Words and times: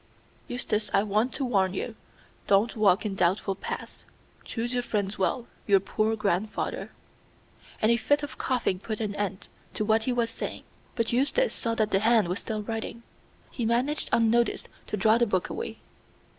Eustace, 0.47 0.89
I 0.95 1.03
want 1.03 1.31
to 1.33 1.45
warn 1.45 1.75
you. 1.75 1.95
Don't 2.47 2.75
walk 2.75 3.05
in 3.05 3.13
doubtful 3.13 3.53
paths. 3.53 4.03
Choose 4.43 4.73
your 4.73 4.81
friends 4.81 5.19
well. 5.19 5.45
Your 5.67 5.79
poor 5.79 6.15
grandfather" 6.15 6.89
A 7.83 7.97
fit 7.97 8.23
of 8.23 8.39
coughing 8.39 8.79
put 8.79 8.99
an 8.99 9.13
end 9.13 9.47
to 9.75 9.85
what 9.85 10.05
he 10.05 10.11
was 10.11 10.31
saying, 10.31 10.63
but 10.95 11.13
Eustace 11.13 11.53
saw 11.53 11.75
that 11.75 11.91
the 11.91 11.99
hand 11.99 12.29
was 12.29 12.39
still 12.39 12.63
writing. 12.63 13.03
He 13.51 13.63
managed 13.63 14.09
unnoticed 14.11 14.67
to 14.87 14.97
draw 14.97 15.19
the 15.19 15.27
book 15.27 15.51
away. 15.51 15.77